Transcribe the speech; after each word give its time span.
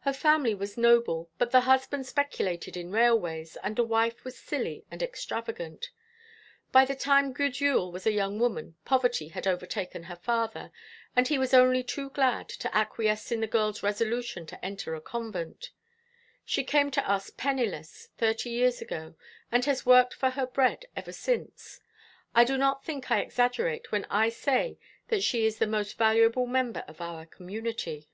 Her 0.00 0.12
family 0.12 0.52
was 0.52 0.76
noble, 0.76 1.30
but 1.38 1.52
the 1.52 1.60
husband 1.60 2.04
speculated 2.04 2.76
in 2.76 2.90
railways, 2.90 3.56
and 3.62 3.76
the 3.76 3.84
wife 3.84 4.24
was 4.24 4.36
silly 4.36 4.84
and 4.90 5.00
extravagant. 5.00 5.92
By 6.72 6.84
the 6.84 6.96
time 6.96 7.32
Gudule 7.32 7.92
was 7.92 8.04
a 8.04 8.10
young 8.10 8.40
woman 8.40 8.74
poverty 8.84 9.28
had 9.28 9.46
overtaken 9.46 10.02
her 10.10 10.16
father, 10.16 10.72
and 11.14 11.28
he 11.28 11.38
was 11.38 11.54
only 11.54 11.84
too 11.84 12.10
glad 12.10 12.48
to 12.48 12.76
acquiesce 12.76 13.30
in 13.30 13.38
the 13.38 13.46
girl's 13.46 13.80
resolution 13.80 14.44
to 14.46 14.64
enter 14.64 14.96
a 14.96 15.00
convent. 15.00 15.70
She 16.44 16.64
came 16.64 16.90
to 16.90 17.08
us 17.08 17.30
penniless 17.30 18.08
thirty 18.18 18.50
years 18.50 18.82
ago, 18.82 19.14
and 19.52 19.64
has 19.66 19.86
worked 19.86 20.14
for 20.14 20.30
her 20.30 20.48
bread 20.48 20.86
ever 20.96 21.12
since. 21.12 21.80
I 22.34 22.42
do 22.42 22.56
not 22.58 22.84
think 22.84 23.08
I 23.08 23.20
exaggerate 23.20 23.92
when 23.92 24.04
I 24.10 24.30
say 24.30 24.80
that 25.10 25.22
she 25.22 25.46
is 25.46 25.58
the 25.58 25.66
most 25.68 25.96
valuable 25.96 26.48
member 26.48 26.82
of 26.88 27.00
our 27.00 27.24
community." 27.24 28.08